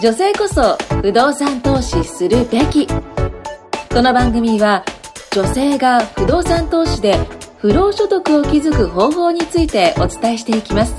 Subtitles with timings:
[0.00, 2.86] 女性こそ不動産投資するべき。
[2.86, 4.84] この番組は
[5.32, 7.18] 女性が不動産投資で
[7.58, 10.94] 不労所得を築く方法についてお伝えしていきます。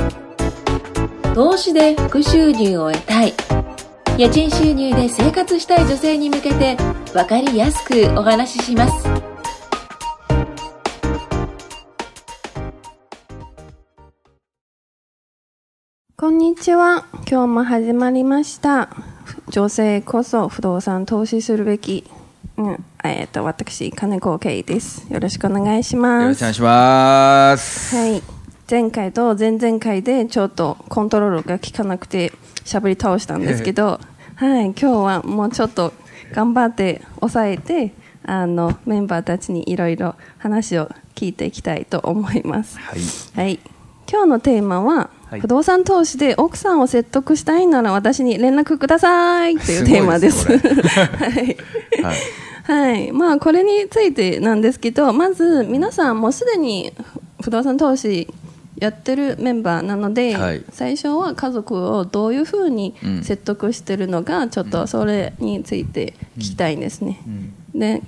[1.34, 3.34] 投資で副収入を得たい。
[4.18, 6.76] 家賃収入で生活したい女性に向けて
[7.14, 9.19] 分かりやすくお話しします。
[16.20, 17.06] こんにちは。
[17.32, 18.90] 今日も始まりました。
[19.48, 22.04] 女性こそ不動産投資するべき。
[22.58, 25.08] うん、えっ、と、私、金子圭です。
[25.10, 26.28] よろしくお願いしよます。
[26.28, 27.96] ろしくお願いします。
[27.96, 28.22] はい。
[28.70, 32.34] 前回と前々回でちょっとコントロールが効かなくて
[32.66, 34.02] 喋り倒したんですけど、
[34.36, 35.94] はい、今日はもうちょっと
[36.34, 37.94] 頑張って抑えて、
[38.26, 42.78] あの、メンバーたちにいろいろ話を聞いていきたいと思います。
[42.78, 43.00] はい。
[43.42, 43.60] はい。
[44.12, 50.48] 今日のテーマは、はい不動産投資で奥さんを説得したいなら私に連絡ください というテーマです。
[50.50, 51.58] はい。
[52.02, 52.18] はい。
[52.64, 53.12] はい。
[53.12, 56.94] まあ、これについてなんですけど、まず皆さんもうすでに
[57.42, 58.28] 不動産投資
[58.78, 67.20] やってるメンバーなので、はい最初は家族をどういうふうにうん説得してるのか、ちょっとそれについて聞きたいんですね。
[67.76, 68.02] で、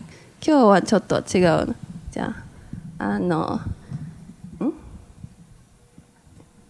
[0.46, 1.76] 今日はちょっと違う。
[2.12, 2.36] じゃ
[3.00, 3.62] あ、あの、ん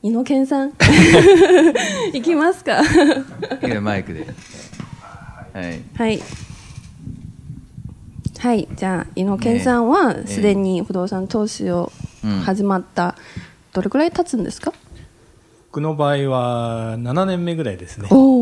[0.04, 0.74] 井野健さん
[2.14, 2.82] いきますか
[3.82, 4.26] マイクで。
[5.54, 5.82] はい。
[5.96, 6.22] はい。
[8.40, 11.92] はい、じゃあ、井野健さんはねすでに不動産投資を
[12.24, 13.16] うん始まった、
[13.74, 14.74] どれくらい経つんですか、
[15.72, 18.08] 僕の場合は7年目ぐらいですね。
[18.10, 18.41] お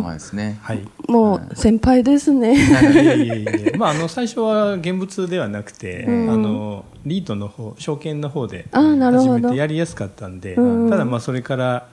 [0.00, 0.58] おー、お長いですね。
[0.62, 0.88] はい。
[1.08, 2.54] もう先輩ですね。
[2.54, 2.58] い。
[2.58, 3.76] えいえいえ。
[3.76, 6.30] まあ、あの最初は現物ではなくて、うん。
[6.30, 9.32] あのリートの方証券の方であーなるほど。
[9.34, 10.90] 始めてやりやすかったんで、うん。
[10.90, 11.88] ただまあそれから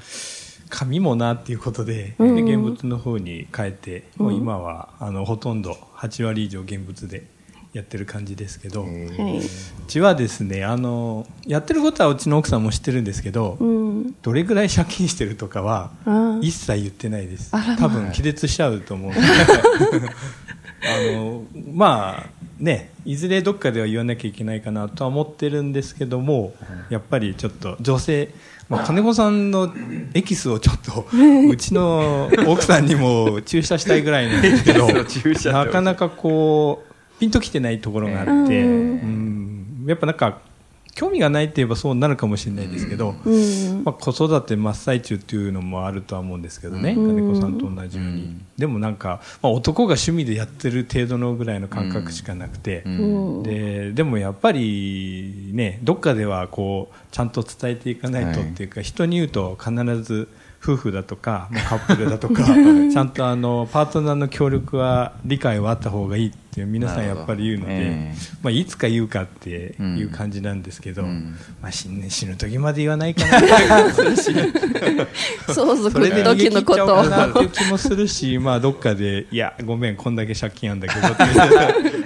[0.69, 2.35] 紙もなっていうことで,、うん。
[2.35, 7.25] で現物の方に変えて、もう今はあのほとんど8割以上現物で
[7.77, 8.89] やってる感じですけど、うは
[9.29, 9.41] い。
[9.87, 14.15] ちはですねあのやってることはうちの奥さんも知ってるんですけど、うん。
[14.21, 15.91] どれぐらい借金してるとかは
[16.41, 17.53] 一切言ってないです。
[17.53, 19.11] まあ多分気絶しちゃうと思う。
[20.83, 21.43] あの
[21.73, 22.29] まあ
[22.59, 26.53] ねいずれどっかでは言わなきゃいけないかなとは思ってるんですけども
[26.89, 28.29] やっぱりちょっと女性、
[28.69, 29.73] まあ、金子さんの
[30.13, 31.07] エキスをちょっと
[31.49, 34.87] うちの奥さんにも注射したいぐらいなんですけど
[35.51, 36.86] なかなかこう
[37.19, 39.79] ピンときてないところがあって、うん。
[39.81, 39.85] うん。
[39.87, 40.39] やっぱなんか
[40.97, 43.83] 興味がないって言えばそうなるかもしれないですけど、うん。
[43.83, 47.15] まあ、子育て真っ最中っていうのもあるとは思うんですけどね、うん。
[47.15, 48.45] 金子さんと同じように、うん。
[48.57, 52.83] でもなんか、まあ、男が趣味でやってる程度のぐらいの感覚しかなくて、
[53.43, 60.27] ででもやっぱりねどっかではこうちゃんと伝えていかないとっていうか、人に言うと必ず
[60.63, 62.43] 夫婦だとか、まあ、カップルだとか
[62.91, 71.35] ちゃんとあのパートナーの協力は理解はあった方がいいって皆さんやっぱり言うので、えまあ、いつか言うかっていう感じなんですけど、うん。
[71.61, 73.37] まあ、死ぬ死ぬ時まで言わないかな。
[75.89, 77.49] っていう時のこと。
[77.49, 81.23] 気もするし、まあ、どっかで、いや、ごめん、こんだけ借金あんだけどって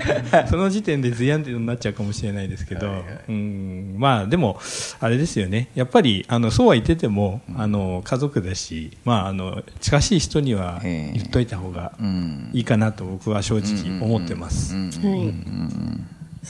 [0.49, 3.03] その時点でズヤンってなっちゃうかもしれないですけど、はいはい。
[3.29, 4.59] うんまあ、でも、
[4.99, 11.17] あれですよね、やっぱりあのそうは言ってても、あの家族だし、まあ、あの近しい人にはええ。
[11.17, 12.49] 言っといた方がうん。
[12.53, 14.75] いいかなと僕は正直思ってます。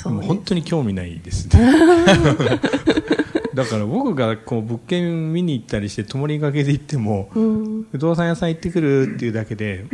[0.04, 1.60] 本当に興味ないですね。
[3.54, 7.86] だから僕がこう物件見に行ったりして泊まりがけで行っても、うん。
[7.92, 9.86] 不動産屋さん行ってくるっていうだけで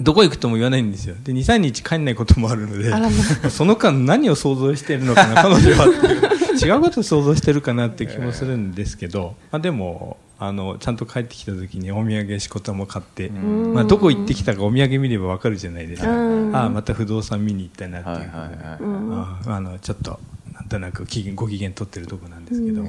[0.00, 1.14] どこ行くとも言わないんですよ。
[1.22, 5.86] で23日帰んないこともあるのでその間何を想像してるのかな 彼女は。
[5.88, 13.74] っていう違うことを想像してるかなって気もするんですけど、まあ、でもあのちゃんと帰ってきた時にお土産しこたも買って、ん。
[13.74, 16.56] まあ、どこ行ってきたかお土産見ればわかるじゃないですか、うん。
[16.56, 20.18] ああまた不動産見に行ったなっていう、あのちょっと
[20.54, 22.82] なんとなく機嫌ご機嫌取ってるとこなんですけど、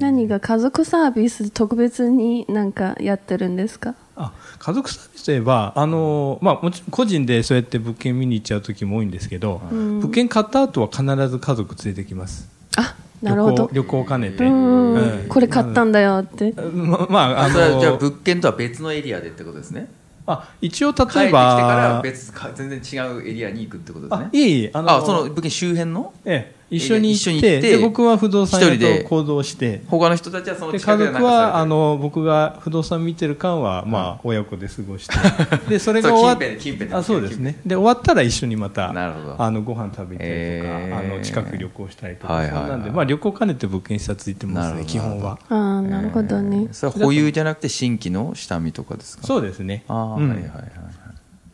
[0.00, 3.94] 何が家族サービス特別になんかやってるんですか？
[4.20, 13.70] あ家族サービスといえばあの、まあ、もちろん個人でそうやって物件見に行っちゃう時も多いんですけど、ん物件買った後は必ず家族連れてきますあ、なるほど。
[13.72, 16.52] 旅行を兼ねて、うんうんこれ買ったんだよって。
[16.52, 19.88] ままあああ、それはじゃあの物件とは別のエリアでってことですね。
[20.26, 24.30] あ一応例え帰ってきてからば別か全然違うエリアに行くってことですあね。
[24.32, 26.12] いえいえあのあ、その物件周辺の？
[26.24, 28.96] ええ一緒に行っ一緒に行っててで僕は不動産一人で。
[28.98, 29.82] 屋と行動して。
[29.88, 35.14] 他の人たちはそので近くで家族はあのの僕が不動産見てる間は、まあ、親子で過ごして。
[35.68, 36.96] でそれが終わっ近辺近辺で。
[36.96, 37.60] あそうですね。
[37.64, 37.74] で。
[37.74, 39.36] 終わったら一緒にまたなるほど。
[39.38, 40.98] あのご飯食べたりとか、えー。
[40.98, 42.62] あの近く旅行したりとか、はいはいはい。
[42.62, 45.38] そんなんで、まあ、旅行兼ねて物件視察行ってますね基本は。
[45.48, 49.26] ああなるほどね、それは保有じゃなくて新規の下見とかですか？
[49.26, 49.84] そうですね。
[49.88, 51.07] あはいはいはいや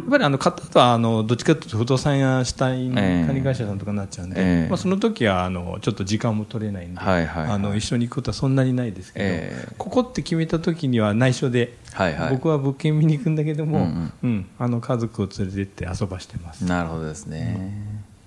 [0.04, 3.26] っぱりあの買った後はあのどっちかというと不動産屋下にええ。
[3.26, 4.68] 管理会社さんとかになっちゃうんで、ええ。
[4.68, 7.52] まあ、その時はあのちょっと時間も取れないんで、はいはいはい。
[7.52, 9.74] あの一緒に行くことはそんなにないですけど、ええ。
[9.78, 12.30] ここって決めた時には内緒で、はいはい。
[12.30, 14.46] 僕は物件見に行くんだけども、うんうん。
[14.58, 16.64] あの家族を連れてって遊ばしてます。
[16.64, 17.72] なるほどですね、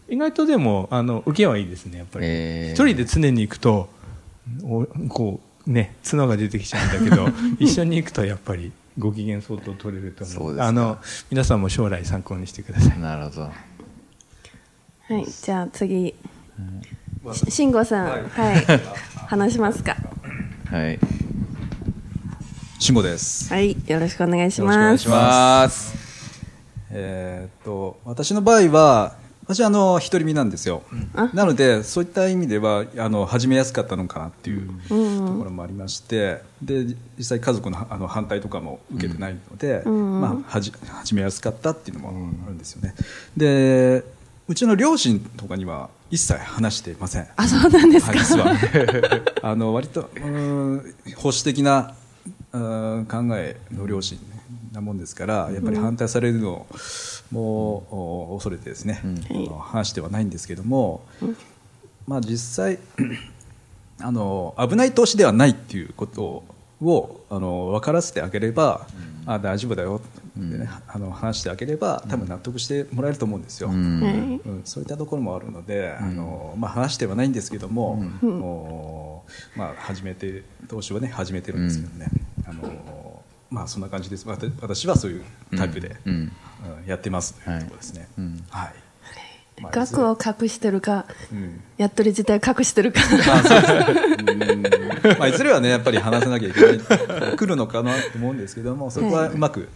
[0.09, 2.73] 意外とでもあの受けはいいですねやっぱり、ええ。
[2.73, 3.89] 一人で常に行くと
[4.63, 10.55] おこうね角が出てきちゃうんだけど 一緒に行くとやっぱりご機嫌相当取れると思う。
[10.55, 10.97] そうあの
[11.29, 12.99] 皆さんも将来参考にしてください。
[12.99, 13.41] なるほど。
[13.41, 13.51] は
[15.21, 16.15] いじゃあ次。
[17.33, 18.65] し慎吾さんはい、
[19.27, 19.95] 話しますか。
[20.69, 20.99] はい。
[22.79, 23.53] 慎吾です。
[23.53, 25.97] はいよろしくお願いしよろしくお願ますいします。
[26.91, 29.15] えーっと私の場合は
[29.47, 30.83] 私はあの独り身なんですよ。
[31.33, 34.69] なのでそういった意味ではあの始めやすかったのかなっていう
[35.27, 36.85] ところもありまして、で
[37.17, 42.95] 実際家族のあの反対とかも受けてないので、まあはじ始めやすかったっていうのもあるんですよね。
[43.35, 44.03] で
[44.47, 47.27] うちの両親とかには一切話していません。
[47.35, 48.19] あそうなんですか、
[49.41, 50.09] あの割と
[51.15, 51.95] 保守的な
[52.51, 52.57] 考
[53.35, 54.17] えの両親
[54.71, 56.67] なもんですからやっぱり反対されるのを
[57.31, 61.05] も恐れてですね、あの話してはないんですけども、
[62.07, 62.79] まあ、実際
[63.99, 66.43] あの危ない投資ではないっていうこと
[66.81, 68.87] をあの分からせてあげれば、
[69.25, 73.69] あ大丈夫だよって、ねあの話してあげれば多分納得してもらえると思うんですよ。
[73.69, 73.99] うん。
[74.01, 74.13] はい。
[74.13, 74.17] う
[74.59, 79.23] ん、そういったところもあるので、あのまあ、話してはないんですけども、お
[79.55, 82.07] まあ、始めて投資はね始めてるんですけどね、
[82.45, 84.27] あのまあ、そんな感じです。
[84.27, 85.23] わた私はそういう
[85.57, 86.13] タイプで、うん。
[86.13, 86.31] うん
[86.85, 88.07] やってますというところですね。
[88.17, 88.45] うん。
[88.49, 88.86] はい
[89.61, 91.61] まあ額を隠してるか、うん。
[91.77, 93.01] やっとり自体隠してるか。
[94.19, 94.61] うん。
[95.17, 96.79] まあ、いずれはねやっぱり話さなきゃいけない
[97.37, 99.69] 来るのかなと思うんですけどもそこはうまく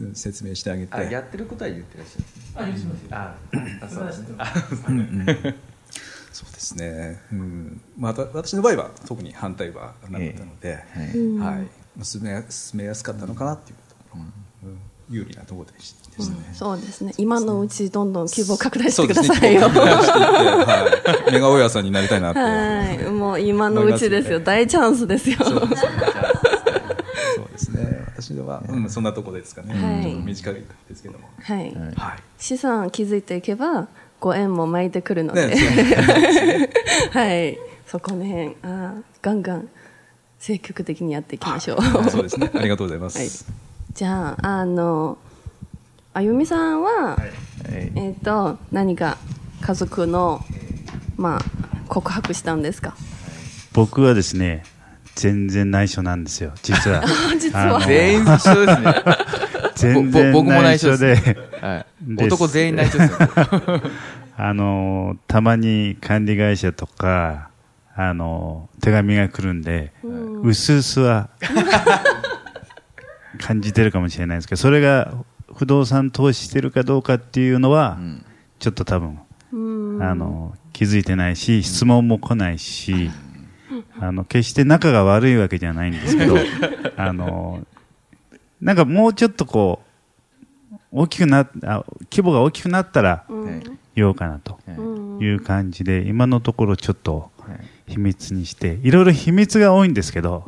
[0.00, 2.24] うん説明してあげて、あやってることは言ってらっしゃる。
[2.56, 3.34] あ言ってますあ
[3.82, 4.06] あそう。
[4.06, 4.20] です。
[4.20, 4.46] ねあ
[6.32, 7.80] そうですね、うん。
[7.98, 11.38] まあ、わ私の場合は特に反対はなかったので、ええ。
[11.38, 11.60] は
[12.00, 14.32] い、進め進めやすかったのかなっていうところ、うん
[15.10, 16.54] 有利なところでしでしたね。
[16.54, 17.12] そうですね。
[17.18, 22.38] 今のうちどんどん規模拡大してくださいよ、規模拡大していってはい、メガ大家さんになりたいなって。
[22.38, 23.10] はい。
[23.10, 24.38] もう今のうちですよ。
[24.40, 25.38] 大チャンスですよ。
[25.42, 25.60] そう
[27.50, 28.06] ですね。
[28.16, 29.74] 私では、うん、そんなところですかね。
[29.74, 30.02] はい。
[30.04, 30.54] ちょっと短い
[30.88, 31.28] ですけども。
[31.42, 32.22] はい、はい。
[32.38, 33.88] 資産を築いていけば
[34.20, 35.56] ご縁も巻いてくるので、ね、
[37.10, 37.58] はい。
[37.86, 39.68] そこの辺あーガンガン
[40.38, 42.50] 積極的にやっていきましょう、そうですね。
[42.54, 43.18] ありがとうございます。
[43.18, 43.24] は
[43.56, 43.60] い
[43.94, 45.18] じゃああの
[46.14, 47.30] あゆみさんは、はい。
[47.94, 49.18] えっ、と何か
[49.60, 50.44] 家族の
[51.16, 51.40] まあ
[51.88, 52.94] 告白したんですか？
[53.72, 54.64] 僕はですね
[55.14, 57.04] 全然内緒なんですよ実は。
[57.38, 57.80] 実は。
[57.86, 58.94] 全員一緒ですね。
[59.76, 61.86] 全然ぼ僕も内緒でですはい。
[62.24, 63.18] 男全員内緒ですよ
[64.36, 67.50] あのたまに管理会社とか
[67.94, 69.92] あの手紙が来るんで、
[70.42, 71.28] うすうすは
[73.40, 75.14] 感じてるかもしれないですけどそれが
[75.54, 78.24] 不動産投資してるかどうかっていうのは、ん
[78.58, 79.18] ちょっと多分
[80.00, 83.10] あの気づいてないし質問も来ないし、
[83.98, 86.36] あの決して仲が悪いわけじゃないんですけど
[86.96, 87.66] あの
[88.60, 89.80] なんかもうちょっとこ
[90.72, 95.24] う大きくなあ規模が大きくなったらはい言おうかなとはい。
[95.24, 97.92] いう感じで今のところちょっとはい。
[97.92, 100.44] 秘密にしていろいろ秘密が多いんですけど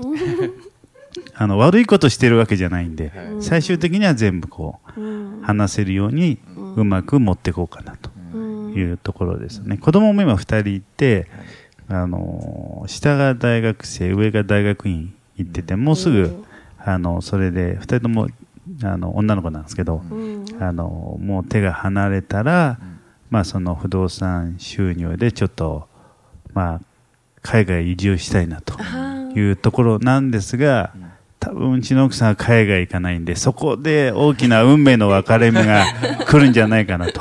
[1.42, 3.42] あの悪いことしてるわけじゃないんではい。
[3.42, 6.38] 最終的には全部こう話せるように
[6.76, 8.10] うまく持っていこうかなと
[8.78, 9.76] いうところですね。
[9.76, 11.26] 子供も今2人いて
[11.88, 16.44] あの下が大学生上が大学院行っててもうすぐ
[16.78, 18.28] あのそれで2人とも
[18.84, 20.00] あの女の子なんですけど
[20.60, 22.78] あのもう手が離れたら
[23.30, 25.88] まあその不動産収入でちょっと
[26.54, 26.80] まあ
[27.42, 28.80] 海外移住したいなと
[29.36, 30.92] いうところなんですが
[31.42, 35.84] 多分うちの奥さんは海外行かないんでそこで大きな運命の分かれ目が
[36.24, 37.20] 来るんじゃないかなと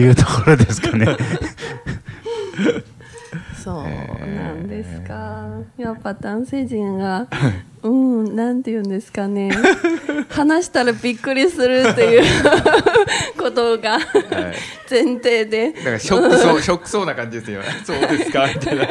[0.00, 1.06] いうところですかね。
[3.62, 5.46] そうなんですか。
[5.76, 7.26] やっぱ男性陣が、
[7.82, 9.50] うん、なんて言うんですかね。
[10.30, 12.24] 話したらびっくりするっていう
[13.36, 13.98] ことが
[14.90, 15.72] 前提で。
[15.72, 18.88] だからショックそうショックそうな感じですよそうですかみたいな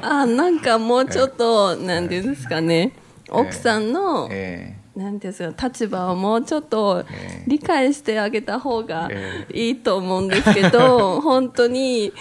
[0.00, 2.92] あ、なんかもうちょっと、なんて言うんですかね。
[3.30, 7.04] 奥さんの、えなんですか立場をもうちょっと
[7.48, 9.08] 理解してあげた方が
[9.52, 12.12] いいと思うんですけど、 本当に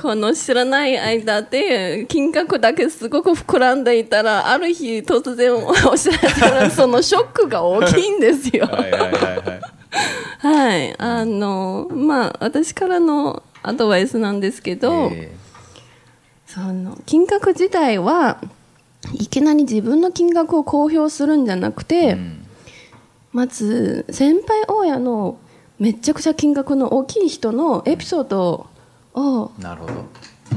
[0.00, 8.68] この知らない間で金額だけすごく膨らんでいたらある日突然お知らせたらそのショックが大きいんですよ。
[8.72, 9.60] え
[10.40, 15.30] はい あのまあ私からのアドバイスなんですけど、え。
[16.48, 18.38] その金額自体は
[19.12, 22.44] いきなり自分の金額を公表するんじゃなくて、えうん。
[23.32, 25.38] まず先輩親の
[25.78, 28.66] めちゃくちゃ金額の大きい人のエピソード
[29.14, 30.04] をなるほど。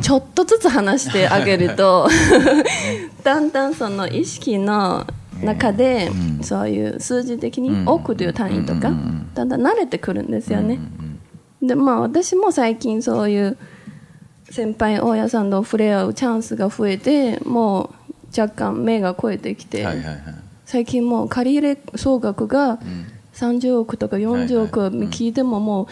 [0.02, 2.08] ちょっとずつ話してあげると
[3.24, 5.06] だんだんその意識の
[5.44, 6.44] 中でうん。
[6.44, 8.92] そういう数字的うんに億という単位とか
[9.36, 10.80] だんだん慣れてくるんですよね。
[11.62, 11.68] うん。
[11.68, 13.58] でまあ私も最近そういう
[14.50, 18.01] 先輩大家さんと触れ合うチャンスが増えてもう
[18.36, 19.86] 若干目が超えてきて、
[20.66, 23.06] 最近もう借り入れ総額がうん。
[23.34, 25.88] 30億とか40億聞いてもも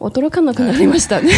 [0.00, 1.20] う驚かなくなりました。
[1.20, 1.30] ね。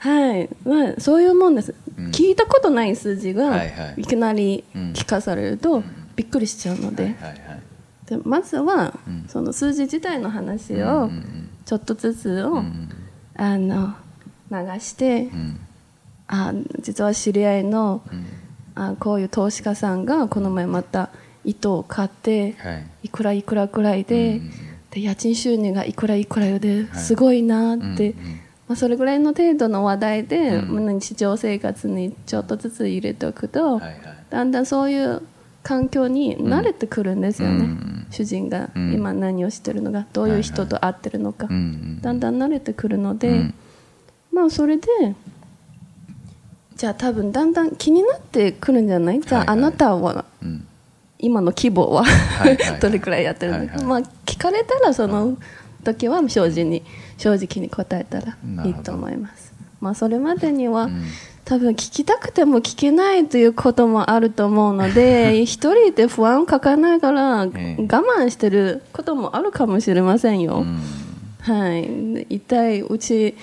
[0.00, 2.06] はい、まあ、そういうもんです、うん。
[2.10, 4.92] 聞いたことない数字がはいきなりうん。
[4.92, 5.82] 聞かされると
[6.16, 7.14] びっくりしちゃうので,、
[8.06, 9.24] でまずはうん。
[9.28, 11.50] その数字自体の話うんをうん。
[11.66, 12.88] ちょっとずつを、うん。
[13.36, 13.94] あの
[14.50, 15.60] 流して、うん。
[16.26, 18.24] あ実は知り合いのうん
[18.88, 21.10] あこういう投資家さんがこの前また
[21.44, 22.86] 糸を買ってはい。
[23.04, 24.50] いくらいくらくらいで,、うん
[24.90, 30.74] で家賃収入がいくらいくらですごいなって、うんうんまあ、それぐらいの程度の話題で、うん。
[30.86, 34.00] まあ日常生活にちょっとずつ入れておくと、はいはい。
[34.30, 35.22] だんだんそういう
[35.64, 38.92] 環境に慣れてくるんですよね、うん主人がうん。
[38.92, 42.00] 今何をしてるのかどういう人と会ってるのか、うんうん。
[42.00, 43.54] だんだん慣れてくるので、うん。
[44.32, 44.86] まあそれで
[46.80, 49.20] じゃあ多分だんだん気になってくるんじゃない？
[49.20, 50.66] じゃあ、あなたはうん。
[51.18, 52.04] 今の規模は
[52.80, 53.68] どれくらいやってるの？
[53.68, 55.36] か、まあ聞かれたらその
[55.84, 56.82] 時は正直に
[57.18, 59.52] 正直に答えたらいいと思います。
[59.78, 61.04] まあそれまでには、うん。
[61.44, 67.76] 多分聞きたくても聞けないということもあると思うので 一人で不安を抱えながら我え。
[67.78, 70.80] え慢してることもあるかもしれませんよ、うん。
[71.42, 73.34] はい、一体うち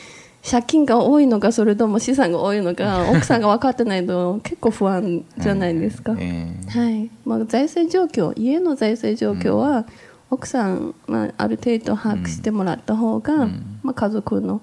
[0.49, 7.09] 借金が多いのかそれとも資産が多いのか 奥さんが分かってないと結構不安じゃないですか、えはい。
[7.25, 9.85] まあ、財政状況家の財政状況は、
[10.29, 13.47] 奥さん、まあ、ある程度把握してもらった方が、
[13.83, 14.61] まあ、家族の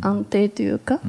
[0.00, 1.00] 安定というか、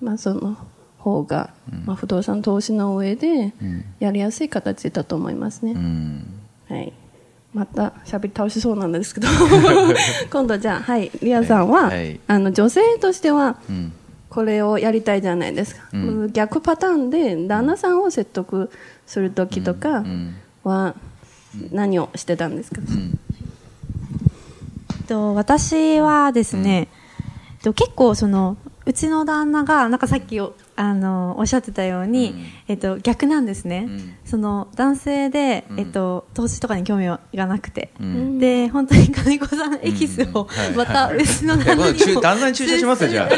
[0.00, 0.56] まあ、その
[0.98, 1.50] 方が、
[1.84, 3.84] まあ、不動産投資の上でうん。
[3.98, 6.24] やりやすい形だと思いますね、うん。
[6.68, 6.92] はい、
[7.56, 9.28] また喋り倒しそうなんですけど。
[10.30, 11.96] 今度じゃあはいリアさんは、はい。
[11.96, 12.20] はい。
[12.26, 13.92] あの女性としてはうん。
[14.28, 16.32] これをやりたいじゃないですか、うん。
[16.32, 18.70] 逆パターンで旦那さんを説得
[19.06, 20.34] する時とかうん。
[20.64, 20.94] は
[21.72, 22.82] 何をしてたんですか、
[25.08, 26.88] と私はですね、
[27.62, 32.46] と結構そのうちの旦那がなんかさっきおあのおっしゃってたように、うん。
[32.68, 34.14] えっと逆なんですね、うん。
[34.24, 35.80] その男性で、うん。
[35.80, 38.38] えっと投資とかに興味がなくて、うん。
[38.38, 40.70] で本当に金子さんエキスをはい。
[40.72, 43.28] またうちの旦那にも中旦那に注射しますよじゃあ。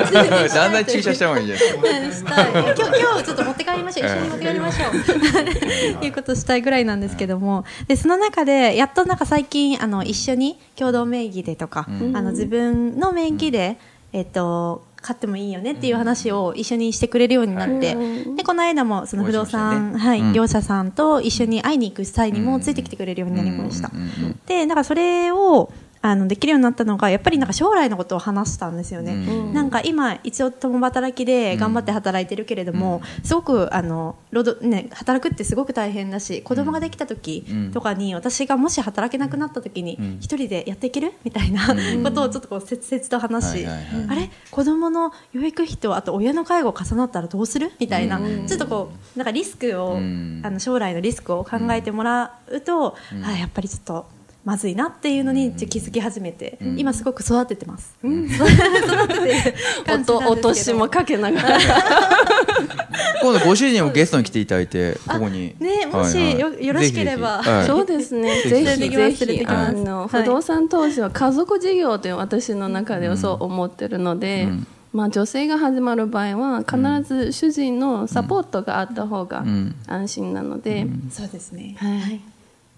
[0.48, 2.24] 旦那に注射した方がいいんじゃないです。
[2.24, 4.08] か 今日今日ちょっと持って帰りましょう。
[4.08, 6.04] 一緒に持って帰りましょう。
[6.04, 7.64] いうことしたいぐらいなんですけども。
[7.86, 12.16] でその中でやっとなんか最近あの一緒に共同名義でとか、うん。
[12.16, 13.78] あの自分の名義で、
[14.12, 18.36] えっと買ってもいいよねっていう話を一緒にしてくれるようになって、うん。
[18.36, 24.40] でこの間もその不動産、はい業者さんと一緒に会いに行く際にもついてきてくれるようになりました、うんうんうん。
[24.44, 29.16] でなんかそれをあのできるようになったのがやっぱりなんか将来のことを話したんですよね、う
[29.50, 29.54] ん。
[29.54, 40.18] なんか今一応共働きで頑張って働いてるけれども、すごくあの労働、ね、働くってすごく大変だし子供ができた時とかに私がもし働けなくなった時にうん。
[40.20, 41.12] 一人でやっていける？
[41.24, 41.66] みたいな
[42.04, 44.30] ことをちょっとこう切々と話し、あれ？
[44.50, 47.72] 子供の養育費とあと親の介護重なったらどうする？
[47.78, 50.40] みたいな、ちょっとこうなんかリスクを、うん。
[50.44, 54.06] あの将来のリスクを考えてもらうと、あやっぱりちょっと
[54.44, 57.96] まずいなっていうのにちょっと気づき始めて、今すごく育ててます。
[58.02, 59.54] 育ててる
[59.84, 60.32] 感じ音なんですけど。
[60.32, 61.58] 落としもかけながら。
[63.20, 65.54] 今度ご主人もゲストに来ていただいてここに。
[65.58, 66.26] ねもしはい。
[66.26, 67.42] はいよよろしければ。
[67.66, 68.42] そうですね。
[68.42, 69.44] ぜひぜひ。
[69.46, 74.66] あのはい不動産投資は家族事業という私の中ではそう思ってるので、うん。
[74.92, 76.76] まあ、女性が始まる場合は必
[77.06, 79.74] ず主人のサポートがあった方がん。
[79.86, 81.76] 安心なので、そうですね。
[81.78, 82.20] はい。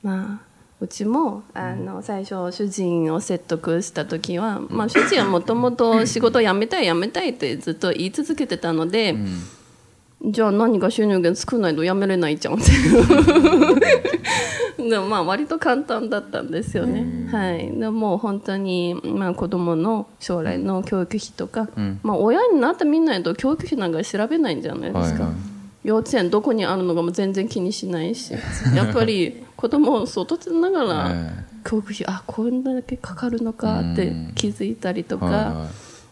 [0.02, 0.49] まあ、
[0.80, 9.14] うちもあの最初主人を説得した時は、まあ、主人はもともと仕事辞めたい辞めたいってずっと言い続けてたので、
[10.24, 12.70] じゃあ何か収入源作らないと辞めれないじゃんって。
[14.88, 21.68] でもまあ割と簡単だったんですよね、はい、でも本当に、まあ、子供の将来の教育費とか、
[22.02, 28.32] まあ、親になってみないと教育費なんか調べないんじゃないですか、はいはい幼稚園どこにあるのかも全然気にしないし。
[28.74, 31.50] やっぱり子供を育てながらえ。
[31.64, 35.68] 教育費あこんだけかかるのかって気づいたりとか、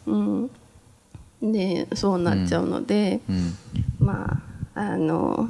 [0.07, 0.51] うん、
[1.43, 3.21] でそうなっちゃうので、
[3.99, 4.43] ま
[4.75, 5.49] ああの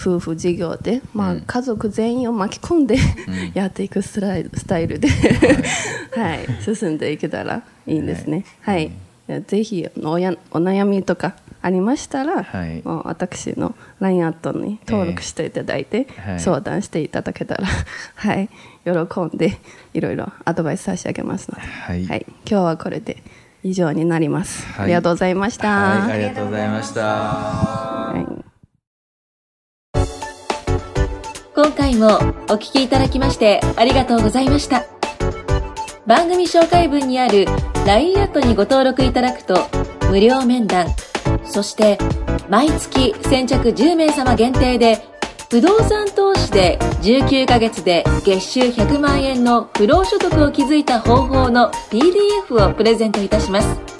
[0.00, 2.96] 夫婦事業で、まあ、家族全員を巻き込んで、
[3.52, 5.08] やっていくスタイルスタイルで、
[6.16, 8.46] はい、進んでいけたらいいんですね。
[8.62, 8.92] はい、
[9.46, 12.82] ぜひおやお悩みとかありましたら、はい。
[12.84, 16.40] もう私の LINE アットに登録していただいて、はい。
[16.40, 17.66] 相談していただけたら、
[18.16, 18.48] はい、
[18.84, 19.58] 喜んで
[19.92, 22.04] いろいろアドバイス差し上げますので、はい。
[22.04, 23.22] 今日はこれで
[23.62, 24.66] 以上になります。
[24.72, 24.84] はい。
[24.84, 25.68] ありがとうございました。
[25.68, 27.00] はい、ありがとうございました。
[27.02, 28.50] はい。
[31.54, 34.84] 今回もお聞きいただきましてありがとうございました。
[36.06, 37.44] 番組紹介文にある
[37.86, 39.68] LINE アットにご登録いただくと
[40.08, 40.86] 無料面談、
[41.44, 41.98] そして
[42.48, 44.98] 毎月先着10名様限定で
[45.50, 53.90] 不動産投資で19ヶ月で月収100万円の不労所得を築いた方法の PDF をプレゼントいたします。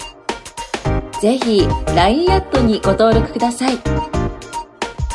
[1.21, 3.77] ぜひ LINE アットにご登録ください。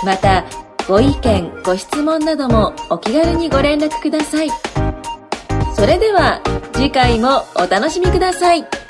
[0.04, 0.44] また、
[0.86, 4.50] ご意見、ご質問などもお気軽にご連絡ください。
[5.74, 6.42] それでは
[6.74, 8.85] 次回もお楽しみください。